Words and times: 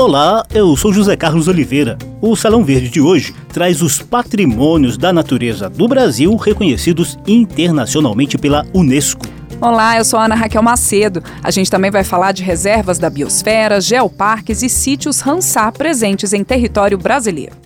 Olá, 0.00 0.46
eu 0.54 0.76
sou 0.76 0.92
José 0.92 1.16
Carlos 1.16 1.48
Oliveira. 1.48 1.98
O 2.22 2.36
Salão 2.36 2.64
Verde 2.64 2.88
de 2.88 3.00
hoje 3.00 3.34
traz 3.52 3.82
os 3.82 3.98
patrimônios 3.98 4.96
da 4.96 5.12
natureza 5.12 5.68
do 5.68 5.88
Brasil 5.88 6.36
reconhecidos 6.36 7.18
internacionalmente 7.26 8.38
pela 8.38 8.64
Unesco. 8.72 9.26
Olá, 9.60 9.98
eu 9.98 10.04
sou 10.04 10.20
Ana 10.20 10.36
Raquel 10.36 10.62
Macedo. 10.62 11.20
A 11.42 11.50
gente 11.50 11.68
também 11.68 11.90
vai 11.90 12.04
falar 12.04 12.30
de 12.30 12.44
reservas 12.44 12.96
da 12.96 13.10
biosfera, 13.10 13.80
geoparques 13.80 14.62
e 14.62 14.68
sítios 14.68 15.18
Ramsar 15.18 15.72
presentes 15.72 16.32
em 16.32 16.44
território 16.44 16.96
brasileiro. 16.96 17.56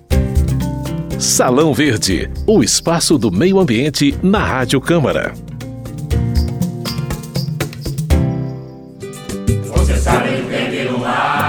Salão 1.18 1.74
Verde, 1.74 2.30
o 2.46 2.62
espaço 2.62 3.18
do 3.18 3.30
meio 3.30 3.60
ambiente 3.60 4.18
na 4.22 4.42
Rádio 4.42 4.80
Câmara. 4.80 5.34
Você 9.66 9.96
sabe 9.98 10.30
que 10.30 10.70
tem 10.70 10.90
no 10.90 10.98
mar. 10.98 11.41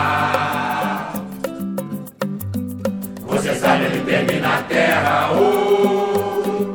Oh. 5.35 6.73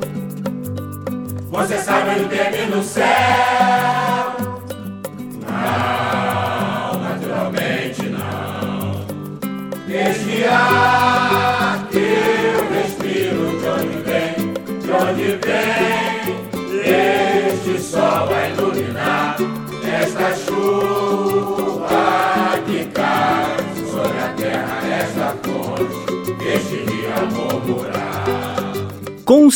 Você 1.51 1.79
sabe 1.79 2.29
que 2.29 2.29
tem 2.29 2.69
no 2.69 2.83
céu. 2.83 3.07
Este 9.91 10.45
ar 10.45 11.89
que 11.91 11.99
eu 11.99 12.71
respiro, 12.71 13.59
de 13.59 13.67
onde 13.67 13.97
vem, 14.05 14.35
de 14.83 14.91
onde 14.93 15.29
vem, 15.45 16.37
este 16.85 17.81
sol 17.83 18.27
vai 18.27 18.53
iluminar 18.53 19.38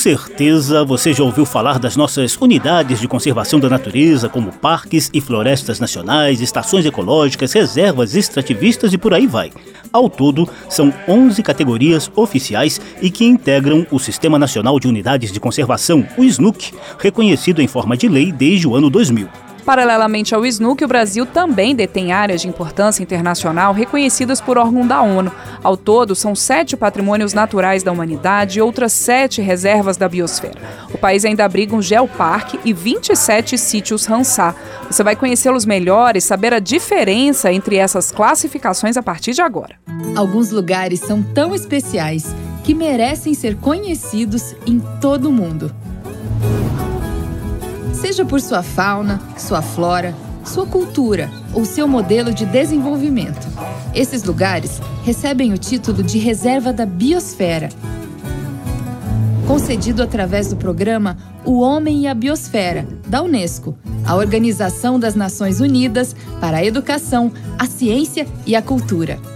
certeza 0.02 0.84
você 0.84 1.12
já 1.12 1.22
ouviu 1.22 1.46
falar 1.46 1.78
das 1.78 1.94
nossas 1.94 2.36
unidades 2.36 2.98
de 2.98 3.06
conservação 3.06 3.60
da 3.60 3.70
natureza, 3.70 4.28
como 4.28 4.50
parques 4.50 5.08
e 5.14 5.20
florestas 5.20 5.78
nacionais, 5.78 6.40
estações 6.40 6.84
ecológicas, 6.84 7.52
reservas 7.52 8.16
extrativistas 8.16 8.92
e 8.92 8.98
por 8.98 9.14
aí 9.14 9.28
vai. 9.28 9.52
Ao 9.92 10.10
todo, 10.10 10.48
são 10.68 10.92
11 11.06 11.40
categorias 11.44 12.10
oficiais 12.16 12.80
e 13.00 13.12
que 13.12 13.24
integram 13.24 13.86
o 13.92 14.00
Sistema 14.00 14.40
Nacional 14.40 14.80
de 14.80 14.88
Unidades 14.88 15.30
de 15.30 15.38
Conservação, 15.38 16.04
o 16.18 16.24
SNUC, 16.24 16.72
reconhecido 16.98 17.62
em 17.62 17.68
forma 17.68 17.96
de 17.96 18.08
lei 18.08 18.32
desde 18.32 18.66
o 18.66 18.74
ano 18.74 18.90
2000. 18.90 19.51
Paralelamente 19.64 20.34
ao 20.34 20.44
SNUC, 20.44 20.84
o 20.84 20.88
Brasil 20.88 21.24
também 21.24 21.74
detém 21.74 22.12
áreas 22.12 22.40
de 22.40 22.48
importância 22.48 23.02
internacional 23.02 23.72
reconhecidas 23.72 24.40
por 24.40 24.58
órgão 24.58 24.86
da 24.86 25.00
ONU. 25.00 25.30
Ao 25.62 25.76
todo, 25.76 26.14
são 26.16 26.34
sete 26.34 26.76
patrimônios 26.76 27.32
naturais 27.32 27.82
da 27.82 27.92
humanidade 27.92 28.58
e 28.58 28.62
outras 28.62 28.92
sete 28.92 29.40
reservas 29.40 29.96
da 29.96 30.08
biosfera. 30.08 30.60
O 30.92 30.98
país 30.98 31.24
ainda 31.24 31.44
abriga 31.44 31.76
um 31.76 31.82
geoparque 31.82 32.58
e 32.64 32.72
27 32.72 33.56
sítios 33.56 34.04
Ramsar. 34.04 34.56
Você 34.90 35.04
vai 35.04 35.14
conhecê-los 35.14 35.64
melhor 35.64 36.16
e 36.16 36.20
saber 36.20 36.52
a 36.52 36.58
diferença 36.58 37.52
entre 37.52 37.76
essas 37.76 38.10
classificações 38.10 38.96
a 38.96 39.02
partir 39.02 39.32
de 39.32 39.42
agora. 39.42 39.76
Alguns 40.16 40.50
lugares 40.50 41.00
são 41.00 41.22
tão 41.22 41.54
especiais 41.54 42.34
que 42.64 42.74
merecem 42.74 43.32
ser 43.34 43.56
conhecidos 43.56 44.54
em 44.66 44.80
todo 45.00 45.28
o 45.28 45.32
mundo 45.32 45.72
seja 47.92 48.24
por 48.24 48.40
sua 48.40 48.62
fauna, 48.62 49.20
sua 49.36 49.62
flora, 49.62 50.14
sua 50.44 50.66
cultura 50.66 51.30
ou 51.52 51.64
seu 51.64 51.86
modelo 51.86 52.32
de 52.32 52.44
desenvolvimento. 52.44 53.46
Esses 53.94 54.24
lugares 54.24 54.80
recebem 55.04 55.52
o 55.52 55.58
título 55.58 56.02
de 56.02 56.18
Reserva 56.18 56.72
da 56.72 56.86
Biosfera, 56.86 57.68
concedido 59.46 60.02
através 60.02 60.48
do 60.48 60.56
programa 60.56 61.16
O 61.44 61.60
Homem 61.60 62.02
e 62.02 62.06
a 62.06 62.14
Biosfera, 62.14 62.86
da 63.06 63.22
Unesco, 63.22 63.76
a 64.04 64.14
Organização 64.14 64.98
das 64.98 65.14
Nações 65.14 65.60
Unidas 65.60 66.16
para 66.40 66.58
a 66.58 66.64
Educação, 66.64 67.30
a 67.58 67.66
Ciência 67.66 68.26
e 68.46 68.56
a 68.56 68.62
Cultura. 68.62 69.31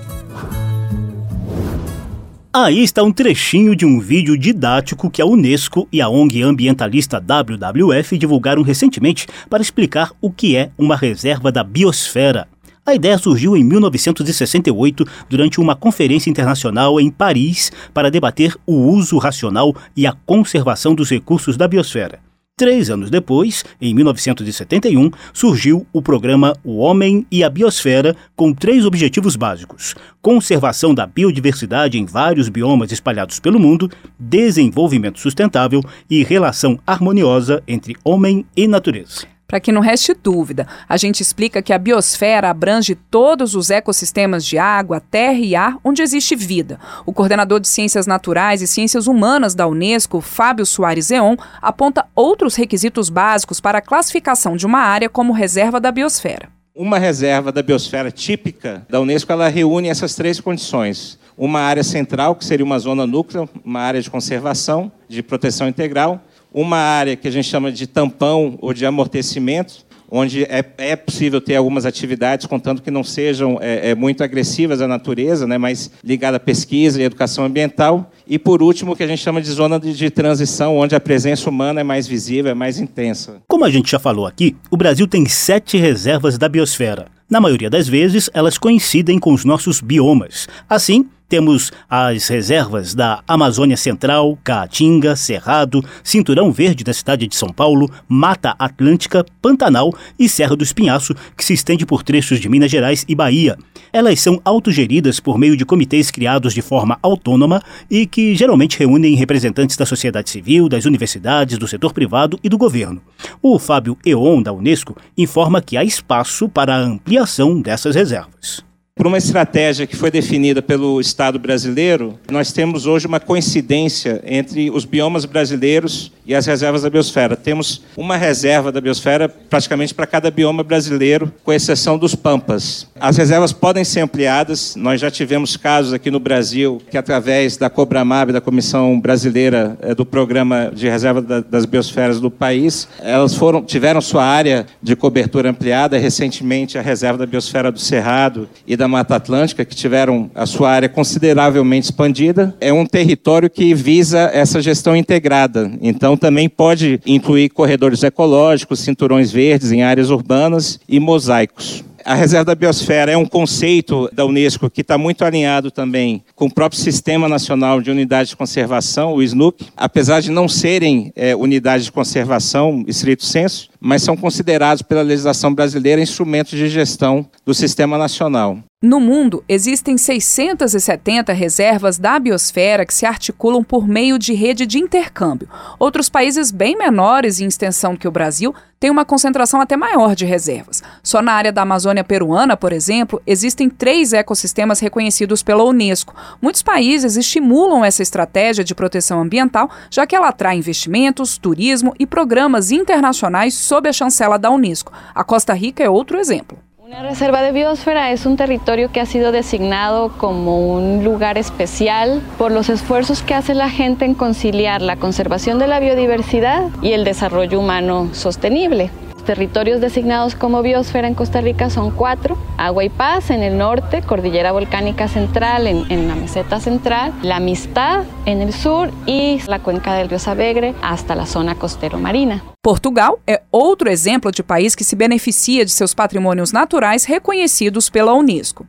Aí 2.59 2.83
está 2.83 3.03
um 3.03 3.12
trechinho 3.12 3.77
de 3.77 3.84
um 3.84 4.00
vídeo 4.00 4.34
didático 4.34 5.11
que 5.11 5.21
a 5.21 5.27
Unesco 5.27 5.87
e 5.93 6.00
a 6.00 6.09
ONG 6.09 6.43
ambientalista 6.43 7.21
WWF 7.21 8.17
divulgaram 8.17 8.62
recentemente 8.62 9.27
para 9.50 9.61
explicar 9.61 10.11
o 10.22 10.31
que 10.31 10.56
é 10.56 10.71
uma 10.78 10.97
reserva 10.97 11.53
da 11.53 11.62
biosfera. 11.62 12.49
A 12.87 12.94
ideia 12.94 13.19
surgiu 13.19 13.59
em 13.59 13.62
1968 13.62 15.05
durante 15.28 15.61
uma 15.61 15.77
conferência 15.77 16.31
internacional 16.31 16.99
em 16.99 17.11
Paris 17.11 17.71
para 17.93 18.11
debater 18.11 18.56
o 18.67 18.73
uso 18.73 19.19
racional 19.19 19.77
e 19.94 20.06
a 20.06 20.15
conservação 20.25 20.94
dos 20.94 21.11
recursos 21.11 21.59
da 21.59 21.69
biosfera. 21.69 22.25
Três 22.59 22.89
anos 22.89 23.11
depois, 23.11 23.67
em 23.78 23.93
1971, 23.93 25.11
surgiu 25.31 25.87
o 25.93 26.00
programa 26.00 26.56
O 26.65 26.78
Homem 26.78 27.27
e 27.31 27.44
a 27.44 27.50
Biosfera, 27.50 28.17
com 28.34 28.50
três 28.55 28.87
objetivos 28.87 29.37
básicos: 29.37 29.94
conservação 30.22 30.94
da 30.94 31.06
biodiversidade 31.06 31.99
em 31.99 32.06
vários 32.06 32.49
biomas 32.49 32.91
espalhados 32.91 33.39
pelo 33.39 33.61
mundo, 33.61 33.91
desenvolvimento 34.19 35.21
sustentável 35.21 35.83
e 36.09 36.25
relação 36.25 36.78
harmoniosa 36.87 37.62
entre 37.69 37.94
homem 38.03 38.47
e 38.56 38.67
natureza. 38.67 39.36
Para 39.47 39.61
que 39.61 39.71
não 39.71 39.81
reste 39.81 40.12
dúvida, 40.12 40.67
a 40.89 40.97
gente 40.97 41.21
explica 41.21 41.62
que 41.62 41.73
a 41.73 41.79
biosfera 41.79 42.51
abrange 42.51 42.97
todos 42.97 43.55
os 43.55 43.71
ecossistemas 43.71 44.45
de 44.45 44.59
água, 44.59 45.01
terra 45.01 45.39
e 45.39 45.55
ar 45.55 45.77
onde 45.84 46.03
existe 46.03 46.34
vida. 46.34 46.81
O 47.05 47.12
coordenador 47.12 47.61
de 47.61 47.69
Ciências 47.69 48.09
Naturais 48.09 48.61
e 48.61 48.67
Ciências 48.67 49.06
Humanas 49.06 49.55
da 49.55 49.69
Unesco, 49.69 50.21
Fábio 50.21 50.67
Soares 50.67 51.12
Eon, 51.12 51.37
aponta 51.62 52.06
outros 52.12 52.56
requisitos 52.56 53.09
básicos 53.09 53.61
para 53.61 53.79
a 53.79 53.83
classificação 53.83 54.56
de 54.56 54.67
uma 54.67 54.81
área 54.81 55.09
como 55.09 55.33
reserva 55.33 55.79
da 55.79 55.93
biosfera. 55.93 56.49
Uma 56.75 56.99
reserva 56.99 57.53
da 57.53 57.62
biosfera 57.62 58.11
típica 58.11 58.85
da 58.91 59.01
Unesco, 59.01 59.31
ela 59.31 59.49
reúne 59.49 59.89
essas 59.89 60.17
três 60.17 60.41
condições. 60.41 61.21
Uma 61.39 61.61
área 61.61 61.85
central, 61.85 62.35
que 62.35 62.45
seria 62.45 62.65
uma 62.65 62.79
zona 62.79 63.06
núclea, 63.06 63.49
uma 63.65 63.81
área 63.81 64.03
de 64.03 64.11
conservação, 64.11 64.91
de 65.09 65.23
proteção 65.23 65.69
integral, 65.69 66.21
uma 66.56 66.78
área 66.78 67.15
que 67.15 67.28
a 67.28 67.31
gente 67.31 67.47
chama 67.47 67.71
de 67.71 67.87
tampão 67.87 68.56
ou 68.62 68.72
de 68.72 68.87
amortecimento, 68.87 69.84
onde 70.11 70.44
é, 70.44 70.65
é 70.78 70.97
possível 70.97 71.39
ter 71.39 71.55
algumas 71.56 71.84
atividades, 71.84 72.47
contanto 72.47 72.81
que 72.81 72.91
não 72.91 73.05
sejam 73.05 73.59
é, 73.61 73.91
é, 73.91 73.94
muito 73.94 74.25
agressivas 74.25 74.81
à 74.81 74.89
natureza, 74.89 75.47
né, 75.47 75.59
mas 75.59 75.91
ligada 76.03 76.39
à 76.39 76.41
pesquisa 76.41 76.99
e 76.99 77.05
educação 77.05 77.44
ambiental. 77.44 78.11
E, 78.27 78.39
por 78.39 78.62
último, 78.62 78.93
o 78.93 78.97
que 78.97 79.03
a 79.03 79.06
gente 79.06 79.22
chama 79.22 79.43
de 79.43 79.50
zona 79.50 79.78
de, 79.78 79.93
de 79.93 80.09
transição, 80.09 80.78
onde 80.78 80.94
a 80.94 81.00
presença 81.00 81.50
humana 81.50 81.83
é 81.83 81.84
mais 81.84 82.06
visível, 82.06 82.50
é 82.50 82.55
mais 82.55 82.78
intensa. 82.78 83.43
Como 83.47 83.65
a 83.65 83.71
gente 83.71 83.91
já 83.91 83.99
falou 83.99 84.27
aqui, 84.27 84.56
o 84.71 84.78
Brasil 84.78 85.06
tem 85.06 85.27
sete 85.27 85.77
reservas 85.77 86.38
da 86.38 86.49
biosfera. 86.49 87.09
Na 87.28 87.41
maioria 87.41 87.69
das 87.69 87.87
vezes, 87.87 88.31
elas 88.33 88.56
coincidem 88.56 89.19
com 89.19 89.34
os 89.34 89.44
nossos 89.44 89.81
biomas. 89.81 90.47
Assim, 90.71 91.06
temos 91.28 91.72
as 91.88 92.28
reservas 92.28 92.94
da 92.94 93.22
Amazônia 93.26 93.76
Central, 93.76 94.38
Caatinga, 94.44 95.16
Cerrado, 95.16 95.84
Cinturão 96.03 96.53
Verde 96.53 96.84
da 96.84 96.92
cidade 96.92 97.26
de 97.26 97.34
São 97.34 97.48
Paulo, 97.48 97.91
Mata 98.09 98.54
Atlântica, 98.59 99.25
Pantanal 99.42 99.92
e 100.19 100.28
Serra 100.28 100.56
do 100.56 100.64
Espinhaço, 100.64 101.14
que 101.37 101.44
se 101.44 101.53
estende 101.53 101.84
por 101.84 102.03
trechos 102.03 102.41
de 102.41 102.48
Minas 102.48 102.70
Gerais 102.70 103.04
e 103.09 103.14
Bahia. 103.14 103.56
Elas 103.92 104.20
são 104.20 104.41
autogeridas 104.44 105.20
por 105.20 105.38
meio 105.38 105.56
de 105.56 105.64
comitês 105.64 106.10
criados 106.10 106.53
de 106.53 106.62
forma 106.62 106.98
autônoma 107.03 107.62
e 107.91 108.06
que 108.06 108.34
geralmente 108.34 108.78
reúnem 108.78 109.14
representantes 109.14 109.76
da 109.76 109.87
sociedade 109.87 110.31
civil, 110.31 110.69
das 110.69 110.84
universidades, 110.84 111.58
do 111.58 111.69
setor 111.69 111.93
privado 111.93 112.38
e 112.43 112.48
do 112.48 112.58
governo. 112.58 113.00
O 113.43 113.58
Fábio 113.58 113.97
Eon, 114.04 114.43
da 114.43 114.53
Unesco, 114.53 114.97
informa 115.16 115.62
que 115.62 115.76
há 115.76 115.84
espaço 115.84 116.48
para 116.48 116.75
a 116.75 116.81
ampliação 116.81 117.61
dessas 117.61 117.94
reservas. 117.94 118.66
Por 118.98 119.06
uma 119.06 119.19
estratégia 119.19 119.87
que 119.87 119.94
foi 119.94 120.10
definida 120.10 120.62
pelo 120.62 120.98
Estado 120.98 121.38
brasileiro, 121.38 122.19
nós 122.31 122.50
temos 122.50 122.87
hoje 122.87 123.06
uma 123.06 123.20
coincidência 123.20 124.22
entre 124.25 124.70
os 124.70 124.87
biomas 124.87 125.26
brasileiros 125.26 126.10
e 126.26 126.34
as 126.34 126.46
reservas 126.46 126.81
da 126.81 126.88
biosfera. 126.88 127.37
Temos 127.37 127.82
uma 127.94 128.16
reserva 128.16 128.72
da 128.72 128.81
biosfera 128.81 129.28
praticamente 129.28 129.94
para 129.94 130.06
cada 130.06 130.31
bioma 130.31 130.64
brasileiro, 130.64 131.31
com 131.44 131.52
exceção 131.52 131.98
dos 131.98 132.14
pampas. 132.14 132.87
As 132.98 133.19
reservas 133.19 133.52
podem 133.52 133.84
ser 133.84 134.00
ampliadas. 134.00 134.75
Nós 134.76 135.00
já 135.00 135.10
tivemos 135.10 135.58
casos 135.58 135.93
aqui 135.93 136.10
no 136.10 136.19
Brasil 136.19 136.81
que, 136.90 136.96
através 136.96 137.58
da 137.58 137.69
Cobramab, 137.69 138.32
da 138.32 138.40
Comissão 138.40 138.98
Brasileira 138.98 139.76
eh, 139.82 139.94
do 139.94 140.06
Programa 140.06 140.72
de 140.75 140.88
Reserva 140.88 141.20
das 141.22 141.66
Biosferas 141.66 142.19
do 142.19 142.31
país, 142.31 142.88
elas 143.00 143.34
foram, 143.34 143.62
tiveram 143.62 144.00
sua 144.00 144.25
área 144.25 144.66
de 144.82 144.96
cobertura 144.96 145.50
ampliada. 145.50 145.98
Recentemente, 145.98 146.78
a 146.78 146.82
reserva 146.82 147.19
da 147.19 147.26
biosfera 147.26 147.70
do 147.70 147.78
Cerrado 147.78 148.48
e 148.66 148.75
da 148.75 148.86
da 148.87 148.88
Mata 148.88 149.17
Atlântica, 149.17 149.65
que 149.65 149.75
tiveram 149.75 150.31
a 150.33 150.47
sua 150.47 150.71
área 150.71 150.88
consideravelmente 150.88 151.87
expandida, 151.87 152.55
é 152.61 152.73
um 152.73 152.87
território 152.87 153.50
que 153.50 153.75
visa 153.75 154.31
essa 154.33 154.62
gestão 154.62 154.94
integrada. 154.94 155.73
Então, 155.83 156.17
também 156.17 156.49
pode 156.49 157.00
incluir 157.05 157.49
corredores 157.49 158.05
ecológicos, 158.05 158.79
cinturões 158.81 159.33
verdes 159.33 159.73
em 159.73 159.83
áreas 159.83 160.11
urbanas 160.11 160.79
e 160.88 161.00
mosaicos. 161.00 161.85
A 162.05 162.15
reserva 162.15 162.44
da 162.44 162.55
biosfera 162.55 163.11
é 163.11 163.17
um 163.17 163.27
conceito 163.27 164.09
da 164.12 164.25
Unesco 164.25 164.71
que 164.71 164.83
está 164.83 164.97
muito 164.97 165.25
alinhado 165.25 165.73
também 165.73 166.23
com 166.37 166.47
o 166.47 166.55
próprio 166.55 166.81
Sistema 166.81 167.29
Nacional 167.29 167.81
de 167.81 167.91
Unidades 167.91 168.31
de 168.31 168.37
Conservação, 168.37 169.15
o 169.15 169.21
SNUC, 169.21 169.67
apesar 169.77 170.21
de 170.21 170.31
não 170.31 170.49
serem 170.49 171.12
é, 171.17 171.35
unidades 171.35 171.87
de 171.87 171.91
conservação, 171.91 172.85
estrito 172.87 173.25
senso, 173.25 173.71
mas 173.87 174.03
são 174.03 174.17
considerados 174.17 174.83
pela 174.83 175.00
legislação 175.00 175.55
brasileira 175.55 176.03
instrumentos 176.03 176.59
de 176.59 176.69
gestão 176.69 177.25
do 177.44 177.55
Sistema 177.55 177.97
Nacional. 177.97 178.59
No 178.83 179.00
mundo, 179.00 179.43
existem 179.49 179.97
670 179.97 181.33
reservas 181.33 181.97
da 181.97 182.19
biosfera 182.19 182.85
que 182.85 182.93
se 182.93 183.06
articulam 183.06 183.65
por 183.65 183.88
meio 183.88 184.19
de 184.19 184.35
rede 184.35 184.67
de 184.67 184.79
intercâmbio. 184.79 185.49
Outros 185.79 186.09
países 186.09 186.50
bem 186.50 186.77
menores 186.77 187.41
em 187.41 187.47
extensão 187.47 187.97
que 187.97 188.06
o 188.06 188.11
Brasil 188.11 188.55
têm 188.79 188.91
uma 188.91 189.05
concentração 189.05 189.61
até 189.61 189.77
maior 189.77 190.15
de 190.15 190.27
reservas. 190.27 190.82
Só 191.03 191.23
na 191.23 191.32
área 191.32 191.50
da 191.50 191.62
Amazônia 191.62 192.05
peruana, 192.05 192.56
por 192.56 192.73
exemplo, 192.73 193.21
existem 193.27 193.71
três 193.71 194.12
ecossistemas 194.12 194.81
reconhecidos 194.81 195.43
pela 195.43 195.65
Unesco. 195.65 196.15
Muitos 196.43 196.62
países 196.62 197.17
estimulam 197.17 197.85
essa 197.85 198.03
estratégia 198.03 198.62
de 198.62 198.75
proteção 198.75 199.21
ambiental, 199.21 199.71
já 199.91 200.06
que 200.06 200.15
ela 200.15 200.29
atrai 200.29 200.59
investimentos, 200.59 201.39
turismo 201.39 201.94
e 201.99 202.06
programas 202.06 202.71
internacionais 202.71 203.55
sob 203.76 203.88
a 203.88 203.93
chancela 203.93 204.38
da 204.38 204.50
Unesco. 204.50 204.90
A 205.14 205.23
Costa 205.23 205.52
Rica 205.52 205.84
é 205.84 205.90
outro 205.90 206.19
exemplo. 206.19 206.56
Una 206.78 207.02
reserva 207.02 207.43
de 207.43 207.52
biosfera 207.52 208.11
es 208.12 208.25
un 208.25 208.37
territorio 208.37 208.90
que 208.90 209.00
ha 209.00 209.06
sido 209.06 209.32
designado 209.32 210.12
como 210.17 210.73
un 210.73 211.05
lugar 211.05 211.37
especial 211.37 212.23
por 212.38 212.52
los 212.52 212.70
esfuerzos 212.70 213.23
que 213.23 213.34
hace 213.34 213.55
la 213.55 213.69
gente 213.69 214.05
en 214.06 214.14
conciliar 214.14 214.81
la 214.81 214.96
conservación 214.96 215.58
de 215.58 215.67
la 215.67 215.81
biodiversidad 215.81 216.62
y 216.81 216.93
el 216.93 217.05
desarrollo 217.05 217.61
humano 217.61 218.08
sostenible 218.12 218.90
territorios 219.26 219.82
designados 219.82 220.34
como 220.34 220.62
biosfera 220.62 221.06
en 221.06 221.14
Costa 221.14 221.43
Rica 221.43 221.69
son 221.69 221.90
cuatro. 221.90 222.38
Agua 222.56 222.84
y 222.84 222.88
Paz 222.88 223.28
en 223.31 223.43
el 223.43 223.58
norte, 223.58 224.00
Cordillera 224.00 224.52
Volcánica 224.52 225.08
Central 225.08 225.67
en, 225.67 225.84
en, 225.90 226.08
la 226.08 226.14
meseta 226.14 226.61
central, 226.61 227.12
La 227.23 227.37
Amistad 227.37 228.05
en 228.25 228.40
el 228.40 228.55
sur 228.55 228.90
y 229.05 229.40
la 229.46 229.58
cuenca 229.58 229.94
del 229.94 230.08
río 230.08 230.19
Savegre 230.19 230.75
hasta 230.81 231.14
la 231.14 231.26
zona 231.26 231.55
costero 231.55 231.99
marina. 231.99 232.43
Portugal 232.62 233.19
é 233.26 233.43
outro 233.52 233.90
exemplo 233.90 234.31
de 234.31 234.43
país 234.43 234.75
que 234.75 234.84
se 234.84 234.96
beneficia 234.96 235.64
de 235.64 235.70
seus 235.70 235.93
patrimônios 235.93 236.52
naturais 236.52 237.05
reconhecidos 237.05 237.90
pela 237.90 238.14
Unesco. 238.14 238.67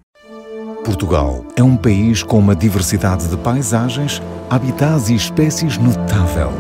Portugal 0.83 1.45
é 1.56 1.63
um 1.63 1.75
país 1.75 2.24
com 2.24 2.39
uma 2.39 2.56
diversidade 2.56 3.27
de 3.27 3.38
paisagens, 3.38 4.21
habitats 4.50 5.10
e 5.10 5.15
espécies 5.15 5.77
notável. 5.77 6.51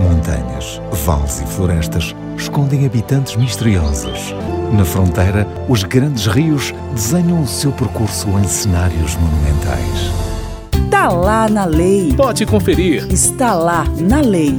Montanhas, 0.00 0.80
vales 1.04 1.40
e 1.40 1.46
florestas 1.46 2.14
escondem 2.36 2.86
habitantes 2.86 3.36
misteriosos. 3.36 4.34
Na 4.72 4.84
fronteira, 4.84 5.46
os 5.68 5.82
grandes 5.84 6.26
rios 6.26 6.74
desenham 6.92 7.42
o 7.42 7.46
seu 7.46 7.72
percurso 7.72 8.28
em 8.38 8.44
cenários 8.44 9.16
monumentais. 9.16 10.10
Está 10.84 11.08
lá 11.08 11.48
na 11.48 11.64
lei. 11.64 12.12
Pode 12.14 12.44
conferir. 12.46 13.06
Está 13.10 13.54
lá 13.54 13.84
na 13.98 14.20
lei. 14.20 14.58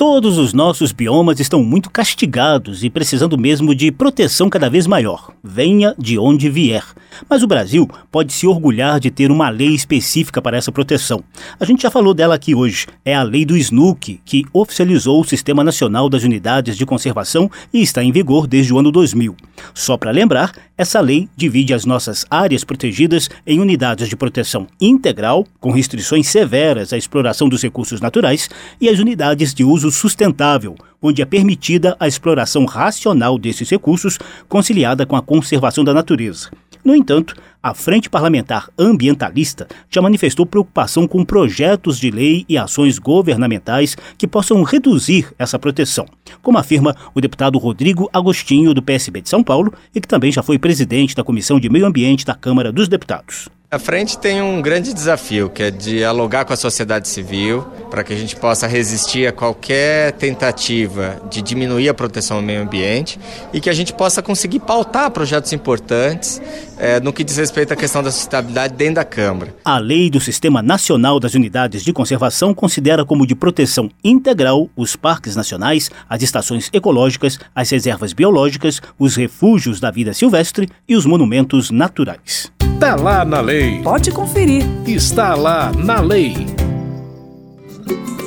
Todos 0.00 0.38
os 0.38 0.54
nossos 0.54 0.92
biomas 0.92 1.40
estão 1.40 1.62
muito 1.62 1.90
castigados 1.90 2.82
e 2.82 2.88
precisando 2.88 3.36
mesmo 3.36 3.74
de 3.74 3.92
proteção 3.92 4.48
cada 4.48 4.70
vez 4.70 4.86
maior, 4.86 5.30
venha 5.44 5.94
de 5.98 6.18
onde 6.18 6.48
vier. 6.48 6.82
Mas 7.28 7.42
o 7.42 7.46
Brasil 7.46 7.86
pode 8.10 8.32
se 8.32 8.46
orgulhar 8.46 8.98
de 8.98 9.10
ter 9.10 9.30
uma 9.30 9.50
lei 9.50 9.74
específica 9.74 10.40
para 10.40 10.56
essa 10.56 10.72
proteção. 10.72 11.22
A 11.58 11.66
gente 11.66 11.82
já 11.82 11.90
falou 11.90 12.14
dela 12.14 12.34
aqui 12.34 12.54
hoje. 12.54 12.86
É 13.04 13.14
a 13.14 13.22
lei 13.22 13.44
do 13.44 13.58
SNUC, 13.58 14.22
que 14.24 14.46
oficializou 14.54 15.20
o 15.20 15.24
Sistema 15.24 15.62
Nacional 15.62 16.08
das 16.08 16.22
Unidades 16.22 16.78
de 16.78 16.86
Conservação 16.86 17.50
e 17.70 17.82
está 17.82 18.02
em 18.02 18.10
vigor 18.10 18.46
desde 18.46 18.72
o 18.72 18.78
ano 18.78 18.90
2000. 18.90 19.36
Só 19.74 19.98
para 19.98 20.10
lembrar, 20.10 20.52
essa 20.78 20.98
lei 20.98 21.28
divide 21.36 21.74
as 21.74 21.84
nossas 21.84 22.24
áreas 22.30 22.64
protegidas 22.64 23.28
em 23.46 23.60
unidades 23.60 24.08
de 24.08 24.16
proteção 24.16 24.66
integral, 24.80 25.46
com 25.60 25.70
restrições 25.70 26.26
severas 26.26 26.90
à 26.94 26.96
exploração 26.96 27.50
dos 27.50 27.62
recursos 27.62 28.00
naturais, 28.00 28.48
e 28.80 28.88
as 28.88 28.98
unidades 28.98 29.52
de 29.52 29.62
uso 29.62 29.89
sustentável, 29.90 30.76
onde 31.00 31.22
é 31.22 31.24
permitida 31.24 31.96
a 31.98 32.06
exploração 32.06 32.64
racional 32.64 33.38
desses 33.38 33.68
recursos, 33.68 34.18
conciliada 34.48 35.06
com 35.06 35.16
a 35.16 35.22
conservação 35.22 35.82
da 35.82 35.94
natureza. 35.94 36.50
No 36.84 36.94
entanto, 36.94 37.34
a 37.62 37.74
Frente 37.74 38.08
Parlamentar 38.08 38.70
Ambientalista 38.78 39.68
já 39.90 40.00
manifestou 40.00 40.46
preocupação 40.46 41.06
com 41.06 41.24
projetos 41.24 41.98
de 41.98 42.10
lei 42.10 42.44
e 42.48 42.56
ações 42.56 42.98
governamentais 42.98 43.96
que 44.16 44.26
possam 44.26 44.62
reduzir 44.62 45.30
essa 45.38 45.58
proteção, 45.58 46.06
como 46.40 46.56
afirma 46.56 46.96
o 47.14 47.20
deputado 47.20 47.58
Rodrigo 47.58 48.08
Agostinho, 48.12 48.72
do 48.72 48.82
PSB 48.82 49.20
de 49.20 49.28
São 49.28 49.44
Paulo, 49.44 49.74
e 49.94 50.00
que 50.00 50.08
também 50.08 50.32
já 50.32 50.42
foi 50.42 50.58
presidente 50.58 51.14
da 51.14 51.24
Comissão 51.24 51.60
de 51.60 51.68
Meio 51.68 51.86
Ambiente 51.86 52.24
da 52.24 52.34
Câmara 52.34 52.72
dos 52.72 52.88
Deputados. 52.88 53.48
A 53.72 53.78
frente 53.78 54.18
tem 54.18 54.42
um 54.42 54.60
grande 54.60 54.92
desafio, 54.92 55.48
que 55.48 55.62
é 55.62 55.70
dialogar 55.70 56.44
com 56.44 56.52
a 56.52 56.56
sociedade 56.56 57.06
civil, 57.06 57.64
para 57.88 58.02
que 58.02 58.12
a 58.12 58.16
gente 58.16 58.34
possa 58.34 58.66
resistir 58.66 59.28
a 59.28 59.32
qualquer 59.32 60.10
tentativa 60.10 61.22
de 61.30 61.40
diminuir 61.40 61.88
a 61.88 61.94
proteção 61.94 62.38
ao 62.38 62.42
meio 62.42 62.62
ambiente 62.62 63.16
e 63.52 63.60
que 63.60 63.70
a 63.70 63.72
gente 63.72 63.92
possa 63.92 64.20
conseguir 64.20 64.58
pautar 64.58 65.08
projetos 65.12 65.52
importantes 65.52 66.42
é, 66.78 66.98
no 66.98 67.12
que 67.12 67.22
diz 67.22 67.36
respeito 67.36 67.72
à 67.72 67.76
questão 67.76 68.02
da 68.02 68.10
sustentabilidade 68.10 68.74
dentro 68.74 68.96
da 68.96 69.04
Câmara. 69.04 69.54
A 69.64 69.78
lei 69.78 70.10
do 70.10 70.18
Sistema 70.18 70.60
Nacional 70.60 71.20
das 71.20 71.34
Unidades 71.34 71.84
de 71.84 71.92
Conservação 71.92 72.52
considera 72.52 73.04
como 73.04 73.24
de 73.24 73.36
proteção 73.36 73.88
integral 74.02 74.68
os 74.74 74.96
parques 74.96 75.36
nacionais, 75.36 75.92
as 76.08 76.20
estações 76.24 76.68
ecológicas, 76.72 77.38
as 77.54 77.70
reservas 77.70 78.12
biológicas, 78.12 78.82
os 78.98 79.14
refúgios 79.14 79.78
da 79.78 79.92
vida 79.92 80.12
silvestre 80.12 80.68
e 80.88 80.96
os 80.96 81.06
monumentos 81.06 81.70
naturais. 81.70 82.50
Está 82.80 82.96
lá 82.96 83.26
na 83.26 83.42
lei. 83.42 83.59
Pode 83.82 84.10
conferir. 84.10 84.64
Está 84.86 85.34
lá 85.34 85.70
na 85.72 86.00
lei. 86.00 86.34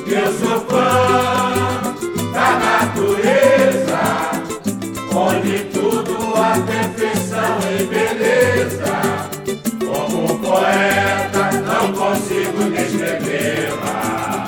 Eu 0.06 0.32
sou 0.32 0.60
fã 0.60 1.94
da 2.32 2.58
natureza, 2.60 4.00
onde 5.12 5.58
tudo 5.72 6.16
há 6.36 6.56
perfeição 6.60 7.58
e 7.68 7.84
beleza. 7.84 8.94
Como 9.80 10.38
poeta, 10.38 11.50
não 11.62 11.92
consigo 11.92 12.70
descrevê-la. 12.70 14.46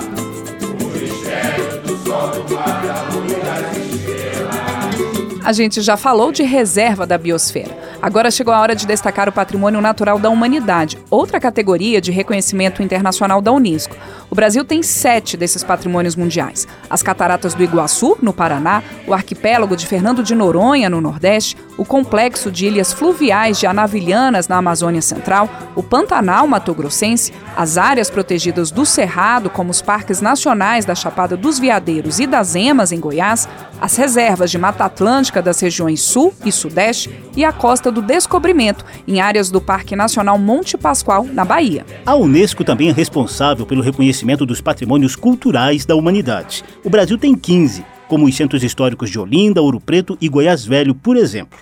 O 0.63 0.85
mistério 0.99 1.83
do 1.83 1.97
sol, 2.07 2.29
do 2.29 2.55
mar, 2.55 2.83
da 2.87 3.03
lua 3.13 3.27
e 3.27 3.31
das 3.45 3.77
estrelas. 3.77 5.45
A 5.45 5.53
gente 5.53 5.81
já 5.81 5.97
falou 5.97 6.31
de 6.31 6.45
reserva 6.45 7.05
da 7.05 7.19
biosfera. 7.19 7.86
Agora 8.07 8.31
chegou 8.31 8.55
a 8.55 8.61
hora 8.61 8.77
de 8.77 8.87
destacar 8.87 9.29
o 9.29 9.33
patrimônio 9.33 9.81
natural 9.81 10.17
da 10.21 10.31
humanidade, 10.31 10.97
outra 11.11 11.41
categoria 11.41 12.01
de 12.01 12.13
reconhecimento 12.13 12.81
internacional 12.81 13.43
da 13.43 13.51
Unesco. 13.51 13.97
O 14.31 14.35
Brasil 14.35 14.65
tem 14.65 14.83
sete 14.83 15.37
desses 15.37 15.63
patrimônios 15.63 16.17
mundiais: 16.17 16.67
as 16.91 17.03
Cataratas 17.03 17.55
do 17.55 17.63
Iguaçu, 17.63 18.19
no 18.21 18.33
Paraná, 18.33 18.83
o 19.07 19.15
arquipélago 19.15 19.77
de 19.77 19.87
Fernando 19.87 20.23
de 20.23 20.35
Noronha, 20.35 20.91
no 20.91 21.01
Nordeste, 21.01 21.57
o 21.77 21.85
complexo 21.85 22.51
de 22.51 22.67
ilhas 22.67 22.93
fluviais 22.93 23.59
de 23.59 23.67
Anavilhanas, 23.67 24.49
na 24.49 24.57
Amazônia 24.57 25.03
Central, 25.03 25.49
o 25.75 25.83
Pantanal 25.83 26.47
Mato-Grossense, 26.47 27.33
as 27.57 27.79
áreas 27.79 28.11
protegidas 28.11 28.71
do 28.71 28.85
Cerrado, 28.85 29.49
como 29.49 29.71
os 29.71 29.81
parques 29.81 30.21
nacionais 30.21 30.85
da 30.85 30.95
Chapada 30.95 31.37
dos 31.37 31.59
Veadeiros 31.59 32.19
e 32.19 32.27
das 32.27 32.55
Emas, 32.55 32.93
em 32.93 33.01
Goiás, 33.01 33.49
as 33.81 33.97
reservas 33.97 34.51
de 34.51 34.59
Mata 34.59 34.85
Atlântica 34.85 35.41
das 35.41 35.61
regiões 35.61 36.01
Sul 36.01 36.33
e 36.45 36.51
Sudeste 36.51 37.15
e 37.37 37.45
a 37.45 37.53
Costa 37.53 37.93
do 37.93 38.01
Descobrimento, 38.03 38.85
em 39.07 39.21
áreas 39.21 39.51
do 39.51 39.61
Parque 39.61 39.95
Nacional 39.95 40.39
Monte 40.39 40.77
Pascoal, 40.77 41.25
na 41.25 41.45
Bahia. 41.45 41.85
A 42.05 42.15
Unesco 42.17 42.65
também 42.65 42.89
é 42.89 42.93
responsável 42.93 43.67
pelo 43.67 43.83
reconhecimento 43.83 44.16
dos 44.47 44.61
patrimônios 44.61 45.17
culturais 45.17 45.85
da 45.85 45.97
humanidade. 45.97 46.63
O 46.85 46.91
Brasil 46.91 47.19
tem 47.19 47.35
15, 47.35 47.85
como 48.09 48.27
os 48.27 48.37
centros 48.37 48.63
históricos 48.63 49.11
de 49.11 49.19
Olinda, 49.19 49.61
Ouro 49.61 49.81
Preto 49.81 50.17
e 50.21 50.29
Goiás 50.29 50.65
Velho, 50.65 50.95
por 50.95 51.17
exemplo. 51.17 51.59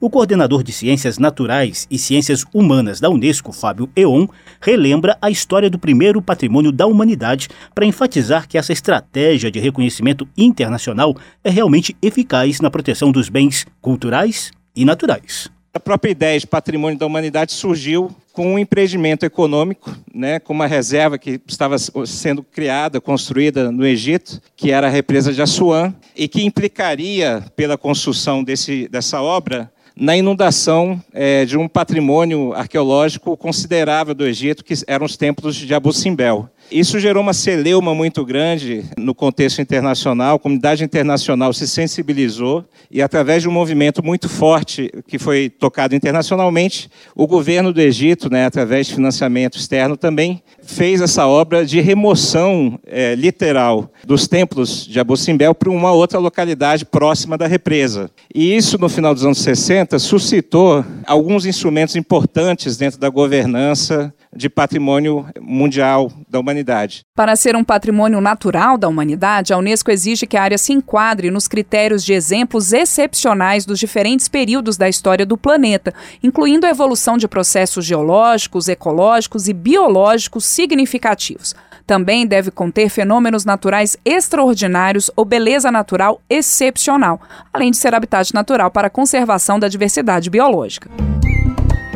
O 0.00 0.08
coordenador 0.08 0.62
de 0.62 0.72
Ciências 0.72 1.18
Naturais 1.18 1.86
e 1.90 1.98
Ciências 1.98 2.44
Humanas 2.54 3.00
da 3.00 3.10
Unesco, 3.10 3.52
Fábio 3.52 3.90
Eon, 3.96 4.28
relembra 4.60 5.18
a 5.20 5.28
história 5.28 5.68
do 5.68 5.78
primeiro 5.78 6.22
patrimônio 6.22 6.70
da 6.70 6.86
humanidade 6.86 7.48
para 7.74 7.84
enfatizar 7.84 8.46
que 8.46 8.56
essa 8.56 8.72
estratégia 8.72 9.50
de 9.50 9.58
reconhecimento 9.58 10.28
internacional 10.36 11.16
é 11.42 11.50
realmente 11.50 11.96
eficaz 12.00 12.60
na 12.60 12.70
proteção 12.70 13.10
dos 13.10 13.28
bens 13.28 13.66
culturais 13.80 14.52
e 14.76 14.84
naturais. 14.84 15.50
A 15.72 15.80
própria 15.80 16.10
ideia 16.10 16.40
de 16.40 16.46
patrimônio 16.46 16.98
da 16.98 17.06
humanidade 17.06 17.52
surgiu 17.52 18.10
com 18.32 18.54
um 18.54 18.58
empreendimento 18.58 19.26
econômico, 19.26 19.94
né, 20.14 20.38
com 20.38 20.52
uma 20.52 20.66
reserva 20.66 21.18
que 21.18 21.40
estava 21.46 21.76
sendo 22.06 22.42
criada, 22.42 23.00
construída 23.00 23.70
no 23.70 23.84
Egito, 23.86 24.40
que 24.56 24.70
era 24.70 24.86
a 24.86 24.90
represa 24.90 25.32
de 25.32 25.42
Assuã, 25.42 25.94
e 26.16 26.26
que 26.26 26.44
implicaria, 26.44 27.44
pela 27.54 27.76
construção 27.76 28.42
desse, 28.42 28.88
dessa 28.88 29.20
obra, 29.20 29.70
na 29.94 30.16
inundação 30.16 31.02
é, 31.12 31.44
de 31.44 31.58
um 31.58 31.66
patrimônio 31.66 32.52
arqueológico 32.54 33.36
considerável 33.36 34.14
do 34.14 34.24
Egito, 34.24 34.64
que 34.64 34.74
eram 34.86 35.04
os 35.04 35.16
templos 35.16 35.56
de 35.56 35.74
Abu 35.74 35.92
Simbel. 35.92 36.48
Isso 36.70 37.00
gerou 37.00 37.22
uma 37.22 37.32
celeuma 37.32 37.94
muito 37.94 38.24
grande 38.26 38.84
no 38.98 39.14
contexto 39.14 39.62
internacional, 39.62 40.36
a 40.36 40.38
comunidade 40.38 40.84
internacional 40.84 41.52
se 41.54 41.66
sensibilizou 41.66 42.64
e, 42.90 43.00
através 43.00 43.42
de 43.42 43.48
um 43.48 43.52
movimento 43.52 44.04
muito 44.04 44.28
forte 44.28 44.92
que 45.06 45.18
foi 45.18 45.48
tocado 45.48 45.94
internacionalmente, 45.94 46.90
o 47.14 47.26
governo 47.26 47.72
do 47.72 47.80
Egito, 47.80 48.30
né, 48.30 48.44
através 48.44 48.86
de 48.86 48.94
financiamento 48.94 49.56
externo, 49.56 49.96
também 49.96 50.42
fez 50.62 51.00
essa 51.00 51.26
obra 51.26 51.64
de 51.64 51.80
remoção 51.80 52.78
é, 52.86 53.14
literal 53.14 53.90
dos 54.04 54.28
templos 54.28 54.86
de 54.86 55.00
Abu 55.00 55.16
Simbel 55.16 55.54
para 55.54 55.70
uma 55.70 55.92
outra 55.92 56.18
localidade 56.18 56.84
próxima 56.84 57.38
da 57.38 57.46
represa. 57.46 58.10
E 58.34 58.54
isso, 58.54 58.76
no 58.76 58.90
final 58.90 59.14
dos 59.14 59.24
anos 59.24 59.38
60, 59.38 59.98
suscitou 59.98 60.84
alguns 61.06 61.46
instrumentos 61.46 61.96
importantes 61.96 62.76
dentro 62.76 63.00
da 63.00 63.08
governança 63.08 64.12
de 64.38 64.48
patrimônio 64.48 65.26
mundial 65.40 66.10
da 66.28 66.38
humanidade. 66.38 67.02
Para 67.14 67.34
ser 67.34 67.56
um 67.56 67.64
patrimônio 67.64 68.20
natural 68.20 68.78
da 68.78 68.88
humanidade, 68.88 69.52
a 69.52 69.58
Unesco 69.58 69.90
exige 69.90 70.26
que 70.26 70.36
a 70.36 70.42
área 70.42 70.56
se 70.56 70.72
enquadre 70.72 71.30
nos 71.30 71.48
critérios 71.48 72.04
de 72.04 72.12
exemplos 72.12 72.72
excepcionais 72.72 73.66
dos 73.66 73.78
diferentes 73.78 74.28
períodos 74.28 74.76
da 74.76 74.88
história 74.88 75.26
do 75.26 75.36
planeta, 75.36 75.92
incluindo 76.22 76.66
a 76.66 76.70
evolução 76.70 77.18
de 77.18 77.26
processos 77.26 77.84
geológicos, 77.84 78.68
ecológicos 78.68 79.48
e 79.48 79.52
biológicos 79.52 80.46
significativos. 80.46 81.54
Também 81.84 82.26
deve 82.26 82.50
conter 82.50 82.88
fenômenos 82.90 83.44
naturais 83.44 83.96
extraordinários 84.04 85.10
ou 85.16 85.24
beleza 85.24 85.72
natural 85.72 86.20
excepcional, 86.28 87.20
além 87.52 87.70
de 87.70 87.78
ser 87.78 87.94
habitat 87.94 88.32
natural 88.32 88.70
para 88.70 88.86
a 88.86 88.90
conservação 88.90 89.58
da 89.58 89.68
diversidade 89.68 90.30
biológica. 90.30 90.88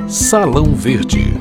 Salão 0.09 0.75
Verde. 0.75 1.33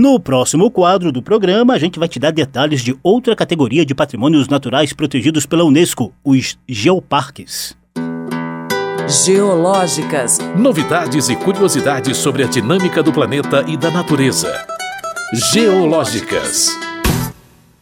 No 0.00 0.20
próximo 0.20 0.70
quadro 0.70 1.10
do 1.10 1.20
programa, 1.20 1.74
a 1.74 1.78
gente 1.78 1.98
vai 1.98 2.06
te 2.06 2.20
dar 2.20 2.30
detalhes 2.30 2.82
de 2.82 2.96
outra 3.02 3.34
categoria 3.34 3.84
de 3.84 3.96
patrimônios 3.96 4.46
naturais 4.46 4.92
protegidos 4.92 5.44
pela 5.44 5.64
Unesco, 5.64 6.12
os 6.22 6.56
geoparques. 6.68 7.76
Geológicas. 9.08 10.38
Novidades 10.56 11.28
e 11.28 11.34
curiosidades 11.34 12.16
sobre 12.16 12.44
a 12.44 12.46
dinâmica 12.46 13.02
do 13.02 13.12
planeta 13.12 13.64
e 13.66 13.76
da 13.76 13.90
natureza. 13.90 14.64
Geológicas. 15.52 16.68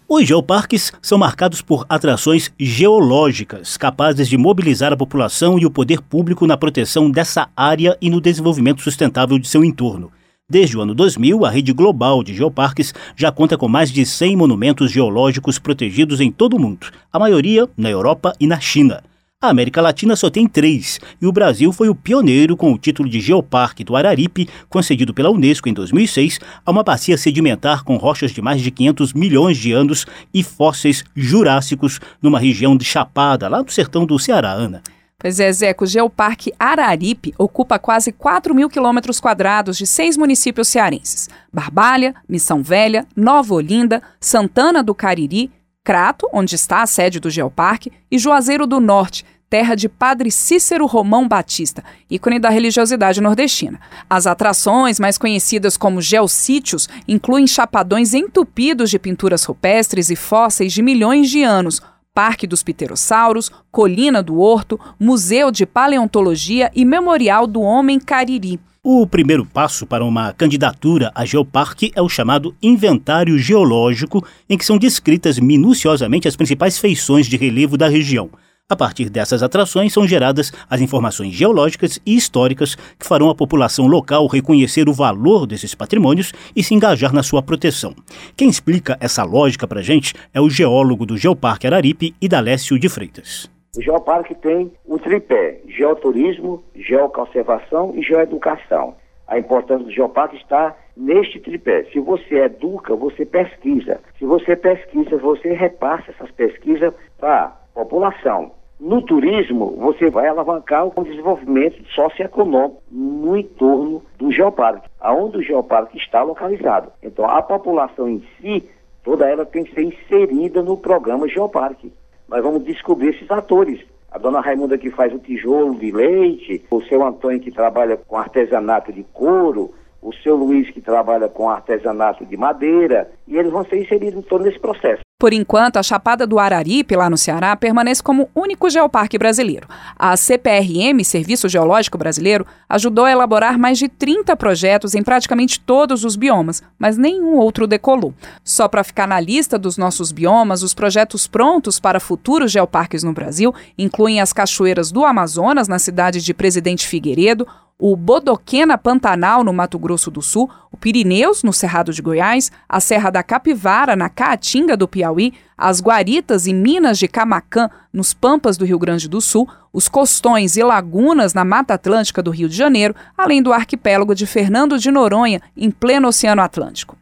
Os 0.09 0.27
geoparques 0.27 0.95
são 1.03 1.19
marcados 1.19 1.61
por 1.61 1.85
atrações 1.87 2.51
geológicas, 2.59 3.77
capazes 3.77 4.27
de 4.27 4.39
mobilizar 4.39 4.91
a 4.91 4.97
população 4.97 5.59
e 5.59 5.67
o 5.67 5.71
poder 5.71 6.01
público 6.01 6.47
na 6.47 6.57
proteção 6.57 7.11
dessa 7.11 7.51
área 7.55 7.95
e 8.01 8.09
no 8.09 8.23
desenvolvimento 8.23 8.81
sustentável 8.81 9.39
de 9.39 9.47
seu 9.47 9.63
entorno. 9.63 10.11
Desde 10.49 10.79
o 10.79 10.81
ano 10.81 10.95
2000, 10.95 11.45
a 11.45 11.51
rede 11.51 11.73
global 11.73 12.23
de 12.23 12.33
geoparques 12.33 12.95
já 13.17 13.33
conta 13.33 13.59
com 13.59 13.67
mais 13.67 13.91
de 13.91 14.07
100 14.07 14.37
monumentos 14.37 14.93
geológicos 14.93 15.59
protegidos 15.59 16.21
em 16.21 16.31
todo 16.31 16.55
o 16.55 16.61
mundo, 16.61 16.87
a 17.13 17.19
maioria 17.19 17.69
na 17.77 17.91
Europa 17.91 18.33
e 18.39 18.47
na 18.47 18.61
China. 18.61 19.03
A 19.43 19.49
América 19.49 19.83
Latina 19.83 20.15
só 20.15 20.31
tem 20.31 20.47
três, 20.47 21.01
e 21.21 21.27
o 21.27 21.33
Brasil 21.33 21.73
foi 21.73 21.89
o 21.89 21.97
pioneiro 21.97 22.57
com 22.57 22.73
o 22.73 22.79
título 22.79 23.09
de 23.09 23.19
Geoparque 23.19 23.83
do 23.83 23.97
Araripe, 23.97 24.49
concedido 24.69 25.13
pela 25.13 25.33
Unesco 25.33 25.69
em 25.69 25.73
2006, 25.73 26.39
a 26.65 26.71
uma 26.71 26.85
bacia 26.85 27.19
sedimentar 27.19 27.83
com 27.83 27.97
rochas 27.97 28.31
de 28.31 28.41
mais 28.41 28.63
de 28.63 28.71
500 28.71 29.15
milhões 29.15 29.57
de 29.57 29.73
anos 29.73 30.07
e 30.33 30.45
fósseis 30.45 31.05
jurássicos 31.17 31.99
numa 32.23 32.39
região 32.39 32.77
de 32.77 32.85
Chapada, 32.85 33.49
lá 33.49 33.63
do 33.63 33.73
sertão 33.73 34.07
do 34.07 34.17
Ceará, 34.17 34.53
Ana. 34.53 34.81
Pois 35.19 35.41
é, 35.41 35.51
Zeco, 35.51 35.85
o 35.85 35.87
Geoparque 35.87 36.53
Araripe 36.59 37.35
ocupa 37.39 37.79
quase 37.79 38.13
4 38.13 38.55
mil 38.55 38.69
quilômetros 38.69 39.19
quadrados 39.19 39.79
de 39.79 39.87
seis 39.87 40.17
municípios 40.17 40.69
cearenses: 40.69 41.29
Barbalha, 41.53 42.15
Missão 42.29 42.63
Velha, 42.63 43.07
Nova 43.17 43.55
Olinda, 43.55 44.03
Santana 44.21 44.83
do 44.83 44.95
Cariri, 44.95 45.51
Crato, 45.83 46.29
onde 46.33 46.55
está 46.55 46.83
a 46.83 46.87
sede 46.87 47.19
do 47.19 47.31
Geoparque, 47.31 47.93
e 48.11 48.19
Juazeiro 48.19 48.67
do 48.67 48.79
Norte, 48.79 49.25
terra 49.49 49.75
de 49.75 49.89
Padre 49.89 50.31
Cícero 50.31 50.85
Romão 50.85 51.27
Batista, 51.27 51.83
ícone 52.11 52.39
da 52.39 52.51
religiosidade 52.51 53.21
nordestina. 53.21 53.81
As 54.11 54.27
atrações, 54.27 55.01
mais 55.01 55.17
conhecidas 55.17 55.77
como 55.77 56.03
geossítios, 56.03 56.89
incluem 57.09 57.47
chapadões 57.47 58.13
entupidos 58.13 58.91
de 58.91 58.99
pinturas 58.99 59.45
rupestres 59.45 60.11
e 60.11 60.17
fósseis 60.17 60.73
de 60.73 60.83
milhões 60.83 61.31
de 61.31 61.43
anos 61.43 61.81
Parque 62.17 62.47
dos 62.47 62.63
Pterossauros, 62.63 63.53
Colina 63.71 64.23
do 64.23 64.39
Horto, 64.39 64.81
Museu 64.99 65.51
de 65.51 65.67
Paleontologia 65.67 66.71
e 66.75 66.83
Memorial 66.83 67.47
do 67.47 67.61
Homem 67.61 68.01
Cariri. 68.01 68.59
O 68.83 69.07
primeiro 69.07 69.45
passo 69.45 69.85
para 69.85 70.03
uma 70.03 70.33
candidatura 70.33 71.13
a 71.15 71.27
geoparque 71.27 71.93
é 71.95 72.01
o 72.01 72.09
chamado 72.09 72.57
Inventário 72.63 73.39
Geológico, 73.39 74.27
em 74.49 74.57
que 74.57 74.65
são 74.65 74.79
descritas 74.79 75.39
minuciosamente 75.39 76.27
as 76.27 76.37
principais 76.37 76.79
feições 76.79 77.27
de 77.27 77.37
relevo 77.37 77.77
da 77.77 77.87
região. 77.87 78.31
A 78.69 78.75
partir 78.75 79.09
dessas 79.09 79.45
atrações 79.45 79.93
são 79.93 80.09
geradas 80.09 80.51
as 80.69 80.81
informações 80.81 81.33
geológicas 81.33 82.01
e 82.05 82.17
históricas 82.17 82.75
que 82.75 83.07
farão 83.07 83.31
a 83.31 83.35
população 83.35 83.87
local 83.87 84.27
reconhecer 84.27 84.89
o 84.89 84.93
valor 84.93 85.47
desses 85.47 85.73
patrimônios 85.73 86.33
e 86.57 86.65
se 86.65 86.75
engajar 86.75 87.15
na 87.15 87.23
sua 87.23 87.41
proteção. 87.41 87.95
Quem 88.37 88.49
explica 88.49 88.99
essa 89.01 89.23
lógica 89.23 89.69
para 89.69 89.83
gente 89.83 90.15
é 90.35 90.41
o 90.41 90.51
geólogo 90.51 91.07
do 91.07 91.17
Geoparque 91.17 91.69
Araripe, 91.69 92.13
Idalécio 92.21 92.77
de 92.77 92.89
Freitas. 92.89 93.49
O 93.79 93.81
Geoparque 93.81 94.35
tem 94.35 94.73
o 94.85 94.99
tripé: 94.99 95.61
geoturismo, 95.69 96.65
geoconservação 96.75 97.95
e 97.95 98.03
geoeducação. 98.03 98.97
A 99.29 99.39
importância 99.39 99.85
do 99.85 99.93
Geoparque 99.93 100.39
está 100.39 100.77
neste 100.97 101.39
tripé. 101.39 101.85
Se 101.93 102.01
você 102.01 102.43
educa, 102.43 102.97
você 102.97 103.25
pesquisa. 103.25 104.01
Se 104.19 104.25
você 104.25 104.57
pesquisa, 104.57 105.17
você 105.19 105.53
repassa 105.53 106.11
essas 106.11 106.33
pesquisas 106.33 106.93
para 107.17 107.45
a 107.45 107.49
população. 107.77 108.56
No 108.79 109.01
turismo, 109.01 109.75
você 109.79 110.11
vai 110.11 110.29
alavancar 110.29 110.87
o 110.87 111.05
desenvolvimento 111.05 111.83
socioeconômico 111.95 112.83
no 112.91 113.35
entorno 113.35 114.03
do 114.19 114.31
geoparque, 114.31 114.87
aonde 115.01 115.39
o 115.39 115.43
geoparque 115.43 115.97
está 115.97 116.23
localizado. 116.23 116.93
Então, 117.03 117.25
a 117.25 117.41
população 117.41 118.07
em 118.07 118.23
si, 118.39 118.69
toda 119.03 119.27
ela 119.27 119.47
tem 119.47 119.65
que 119.65 119.75
ser 119.75 119.83
inserida 119.83 120.63
no 120.63 120.77
programa 120.77 121.27
Geoparque. 121.27 121.91
Nós 122.29 122.43
vamos 122.43 122.65
descobrir 122.65 123.15
esses 123.15 123.31
atores. 123.31 123.81
A 124.11 124.19
dona 124.19 124.41
Raimunda 124.41 124.77
que 124.77 124.91
faz 124.91 125.13
o 125.15 125.19
tijolo 125.19 125.75
de 125.77 125.91
leite, 125.91 126.63
o 126.71 126.83
seu 126.83 127.03
Antônio 127.03 127.41
que 127.41 127.51
trabalha 127.51 127.97
com 127.97 128.19
artesanato 128.19 128.93
de 128.93 129.05
couro, 129.05 129.73
o 130.03 130.13
seu 130.13 130.37
Luiz 130.37 130.71
que 130.71 130.83
trabalha 130.83 131.29
com 131.29 131.49
artesanato 131.49 132.27
de 132.27 132.37
madeira, 132.37 133.11
e 133.27 133.39
eles 133.39 133.51
vão 133.51 133.65
ser 133.65 133.81
inseridos 133.81 134.27
todo 134.27 134.45
nesse 134.45 134.59
processo. 134.61 135.06
Por 135.19 135.33
enquanto, 135.33 135.79
a 135.79 135.83
Chapada 135.83 136.27
do 136.27 136.39
Araripe, 136.39 136.95
lá 136.95 137.09
no 137.09 137.17
Ceará, 137.17 137.57
permanece 137.57 138.03
como 138.03 138.29
único 138.35 138.69
geoparque 138.69 139.17
brasileiro. 139.17 139.67
A 139.99 140.15
CPRM, 140.15 141.03
Serviço 141.03 141.49
Geológico 141.49 141.97
Brasileiro, 141.97 142.47
ajudou 142.69 143.07
a 143.07 143.11
elaborar 143.11 143.59
mais 143.59 143.79
de 143.79 143.89
30 143.89 144.37
projetos 144.37 144.95
em 144.95 145.03
praticamente 145.03 145.59
todos 145.59 146.05
os 146.05 146.17
biomas, 146.17 146.63
mas 146.79 146.99
nenhum 146.99 147.37
outro 147.37 147.67
decolou. 147.67 148.13
Só 148.45 148.69
para 148.69 148.85
ficar 148.85 149.09
na 149.09 149.19
lista 149.19 149.59
dos 149.59 149.79
nossos 149.79 150.13
biomas, 150.13 150.63
os 150.63 150.75
projetos 150.75 151.27
prontos 151.27 151.81
para 151.81 151.99
futuros 151.99 152.53
geoparques 152.53 153.03
no 153.03 153.15
Brasil 153.15 153.55
incluem 153.79 154.21
as 154.21 154.35
cachoeiras 154.35 154.93
do 154.93 155.03
Amazonas, 155.03 155.67
na 155.67 155.79
cidade 155.79 156.21
de 156.21 156.35
Presidente 156.35 156.87
Figueiredo, 156.87 157.47
o 157.79 157.95
Bodoquena 157.95 158.79
Pantanal, 158.79 159.45
no 159.45 159.53
Mato 159.53 159.79
Grosso 159.79 160.11
do 160.11 160.23
Sul, 160.23 160.51
o 160.73 160.77
Pirineus, 160.77 161.43
no 161.43 161.53
Cerrado 161.53 161.93
de 161.93 162.01
Goiás, 162.01 162.51
a 162.69 162.81
Serra 162.81 163.11
da 163.11 163.23
Capivara, 163.23 163.95
na 163.95 164.09
Caatinga 164.09 164.77
do 164.77 164.89
Piauí, 164.89 165.35
as 165.59 165.81
Guaritas 165.81 166.47
e 166.47 166.55
Minas 166.55 166.99
de 166.99 167.07
Camacã, 167.07 167.69
nos 167.93 168.15
Pampas 168.15 168.57
do 168.57 168.65
Rio 168.65 168.79
Grande 168.79 169.09
do 169.09 169.21
Sul, 169.21 169.49
os 169.73 169.89
Costões 169.89 170.57
e 170.57 170.63
Lagunas, 170.63 171.35
na 171.35 171.45
Mata 171.45 171.75
Atlântica 171.75 172.23
do 172.23 172.31
Rio 172.31 172.49
de 172.49 172.57
Janeiro, 172.57 172.95
além 173.17 173.43
do 173.43 173.53
arquipélago 173.53 174.15
de 174.15 174.27
Fernando 174.27 174.79
de 174.79 174.91
Noronha, 174.91 175.41
em 175.57 175.71
pleno 175.71 176.09
Oceano 176.09 176.41
Atlântico. 176.41 176.97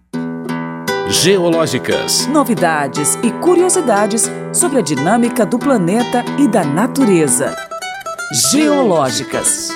Geológicas. 1.09 2.27
Novidades 2.29 3.15
e 3.23 3.31
curiosidades 3.31 4.29
sobre 4.53 4.79
a 4.79 4.83
dinâmica 4.83 5.45
do 5.45 5.59
planeta 5.59 6.25
e 6.39 6.49
da 6.49 6.65
natureza. 6.65 7.55
Geológicas. 8.51 9.69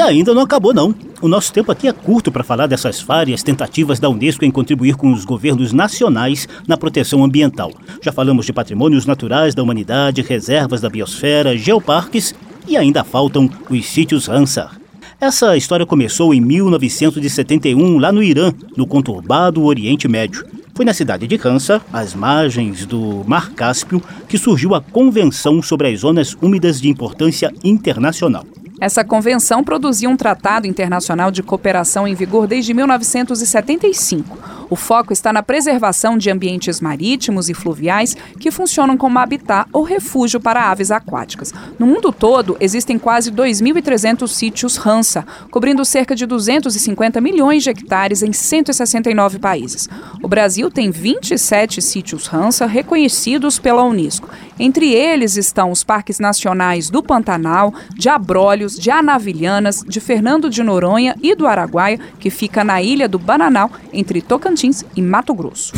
E 0.00 0.02
ainda 0.02 0.32
não 0.32 0.40
acabou 0.40 0.72
não. 0.72 0.94
O 1.20 1.28
nosso 1.28 1.52
tempo 1.52 1.70
aqui 1.70 1.86
é 1.86 1.92
curto 1.92 2.32
para 2.32 2.42
falar 2.42 2.66
dessas 2.66 3.02
várias 3.02 3.42
tentativas 3.42 4.00
da 4.00 4.08
Unesco 4.08 4.46
em 4.46 4.50
contribuir 4.50 4.96
com 4.96 5.12
os 5.12 5.26
governos 5.26 5.74
nacionais 5.74 6.48
na 6.66 6.74
proteção 6.74 7.22
ambiental. 7.22 7.70
Já 8.00 8.10
falamos 8.10 8.46
de 8.46 8.52
patrimônios 8.54 9.04
naturais 9.04 9.54
da 9.54 9.62
humanidade, 9.62 10.22
reservas 10.22 10.80
da 10.80 10.88
biosfera, 10.88 11.54
geoparques 11.54 12.34
e 12.66 12.78
ainda 12.78 13.04
faltam 13.04 13.50
os 13.68 13.84
sítios 13.84 14.24
Ramsar. 14.24 14.80
Essa 15.20 15.54
história 15.54 15.84
começou 15.84 16.32
em 16.32 16.40
1971, 16.40 17.98
lá 17.98 18.10
no 18.10 18.22
Irã, 18.22 18.54
no 18.74 18.86
conturbado 18.86 19.62
Oriente 19.62 20.08
Médio. 20.08 20.46
Foi 20.74 20.86
na 20.86 20.94
cidade 20.94 21.26
de 21.26 21.36
Ramsar, 21.36 21.82
às 21.92 22.14
margens 22.14 22.86
do 22.86 23.22
Mar 23.26 23.50
Cáspio, 23.50 24.02
que 24.26 24.38
surgiu 24.38 24.74
a 24.74 24.80
Convenção 24.80 25.60
sobre 25.60 25.88
as 25.88 26.00
Zonas 26.00 26.34
Úmidas 26.40 26.80
de 26.80 26.88
Importância 26.88 27.52
Internacional. 27.62 28.46
Essa 28.80 29.04
convenção 29.04 29.62
produzia 29.62 30.08
um 30.08 30.16
tratado 30.16 30.66
internacional 30.66 31.30
de 31.30 31.42
cooperação 31.42 32.08
em 32.08 32.14
vigor 32.14 32.46
desde 32.46 32.72
1975. 32.72 34.38
O 34.70 34.76
foco 34.76 35.12
está 35.12 35.32
na 35.32 35.42
preservação 35.42 36.16
de 36.16 36.30
ambientes 36.30 36.80
marítimos 36.80 37.50
e 37.50 37.54
fluviais 37.54 38.16
que 38.38 38.52
funcionam 38.52 38.96
como 38.96 39.18
habitat 39.18 39.68
ou 39.72 39.82
refúgio 39.82 40.40
para 40.40 40.70
aves 40.70 40.92
aquáticas. 40.92 41.52
No 41.76 41.86
mundo 41.86 42.12
todo, 42.12 42.56
existem 42.60 42.96
quase 42.96 43.32
2.300 43.32 44.28
sítios 44.28 44.78
Hansa, 44.86 45.26
cobrindo 45.50 45.84
cerca 45.84 46.14
de 46.14 46.24
250 46.24 47.20
milhões 47.20 47.64
de 47.64 47.70
hectares 47.70 48.22
em 48.22 48.32
169 48.32 49.40
países. 49.40 49.88
O 50.22 50.28
Brasil 50.28 50.70
tem 50.70 50.90
27 50.92 51.82
sítios 51.82 52.32
Hansa 52.32 52.64
reconhecidos 52.64 53.58
pela 53.58 53.82
Unesco. 53.82 54.30
Entre 54.56 54.94
eles 54.94 55.36
estão 55.36 55.72
os 55.72 55.82
parques 55.82 56.20
nacionais 56.20 56.90
do 56.90 57.02
Pantanal, 57.02 57.74
de 57.94 58.08
Abrolhos, 58.08 58.69
de 58.78 58.90
Anavilhanas, 58.90 59.84
de 59.86 60.00
Fernando 60.00 60.50
de 60.50 60.62
Noronha 60.62 61.14
e 61.22 61.34
do 61.34 61.46
Araguaia, 61.46 61.98
que 62.18 62.30
fica 62.30 62.64
na 62.64 62.82
ilha 62.82 63.08
do 63.08 63.18
Bananal, 63.18 63.70
entre 63.92 64.20
Tocantins 64.20 64.84
e 64.96 65.02
Mato 65.02 65.34
Grosso. 65.34 65.72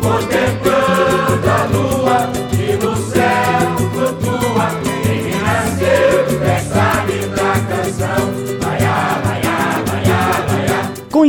Contemplando 0.00 0.76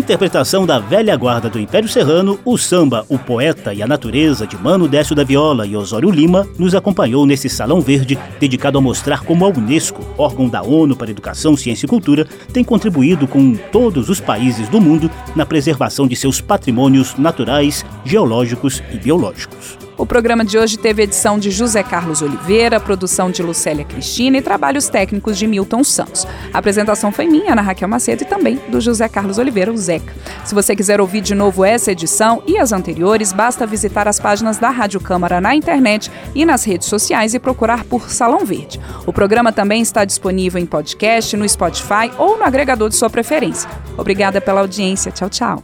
interpretação 0.07 0.65
da 0.65 0.79
velha 0.79 1.13
guarda 1.17 1.49
do 1.49 1.59
Império 1.59 1.89
Serrano, 1.89 2.39
o 2.45 2.57
samba 2.57 3.05
O 3.09 3.19
Poeta 3.19 3.73
e 3.73 3.83
a 3.83 3.87
Natureza 3.87 4.47
de 4.47 4.55
Mano 4.55 4.87
Décio 4.87 5.13
da 5.13 5.21
Viola 5.21 5.67
e 5.67 5.75
Osório 5.75 6.09
Lima 6.09 6.47
nos 6.57 6.73
acompanhou 6.73 7.25
nesse 7.25 7.49
Salão 7.49 7.81
Verde 7.81 8.17
dedicado 8.39 8.77
a 8.77 8.81
mostrar 8.81 9.25
como 9.25 9.43
a 9.43 9.49
Unesco, 9.49 10.01
órgão 10.17 10.47
da 10.47 10.63
ONU 10.63 10.95
para 10.95 11.11
Educação, 11.11 11.57
Ciência 11.57 11.85
e 11.85 11.89
Cultura, 11.89 12.25
tem 12.53 12.63
contribuído 12.63 13.27
com 13.27 13.53
todos 13.69 14.07
os 14.07 14.21
países 14.21 14.69
do 14.69 14.79
mundo 14.79 15.11
na 15.35 15.45
preservação 15.45 16.07
de 16.07 16.15
seus 16.15 16.39
patrimônios 16.39 17.15
naturais, 17.17 17.83
geológicos 18.05 18.81
e 18.93 18.97
biológicos. 18.97 19.86
O 19.97 20.05
programa 20.05 20.45
de 20.45 20.59
hoje 20.59 20.77
teve 20.77 21.01
edição 21.01 21.39
de 21.39 21.49
José 21.49 21.81
Carlos 21.81 22.21
Oliveira, 22.21 22.79
produção 22.79 23.31
de 23.31 23.41
Lucélia 23.41 23.83
Cristina 23.83 24.37
e 24.37 24.41
trabalhos 24.43 24.87
técnicos 24.87 25.35
de 25.39 25.47
Milton 25.47 25.83
Santos. 25.83 26.27
A 26.53 26.59
apresentação 26.59 27.11
foi 27.11 27.25
minha, 27.25 27.53
Ana 27.53 27.63
Raquel 27.63 27.87
Macedo, 27.87 28.21
e 28.21 28.25
também 28.25 28.61
do 28.67 28.79
José 28.79 29.09
Carlos 29.09 29.39
Oliveira, 29.39 29.73
o 29.73 29.77
Zeca. 29.77 30.13
Se 30.45 30.53
você 30.53 30.75
quiser 30.75 31.01
ouvir 31.01 31.21
de 31.21 31.33
novo 31.33 31.65
essa 31.65 31.91
edição 31.91 32.43
e 32.45 32.59
as 32.59 32.71
anteriores, 32.71 33.33
basta 33.33 33.65
visitar 33.65 34.07
as 34.07 34.19
páginas 34.19 34.59
da 34.59 34.69
Rádio 34.69 34.99
Câmara 34.99 35.41
na 35.41 35.55
internet 35.55 36.11
e 36.35 36.45
nas 36.45 36.63
redes 36.63 36.87
sociais 36.87 37.33
e 37.33 37.39
procurar 37.39 37.83
por 37.83 38.11
Salão 38.11 38.45
Verde. 38.45 38.79
O 39.03 39.11
programa 39.11 39.51
também 39.51 39.81
está 39.81 40.05
disponível 40.05 40.61
em 40.61 40.65
podcast, 40.67 41.35
no 41.35 41.49
Spotify 41.49 42.11
ou 42.19 42.37
no 42.37 42.43
agregador 42.43 42.89
de 42.89 42.95
sua 42.95 43.09
preferência. 43.09 43.67
Obrigada 43.97 44.39
pela 44.39 44.61
audiência. 44.61 45.11
Tchau, 45.11 45.29
tchau. 45.29 45.63